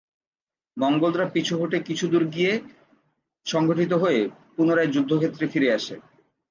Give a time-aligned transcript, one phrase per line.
[0.77, 2.53] মঙ্গোলরা পিছু হটে কিছু দূরে গিয়ে
[3.45, 4.21] সংগঠিত হয়ে
[4.55, 5.95] পুনরায় যুদ্ধক্ষেত্রে ফিরে আসে।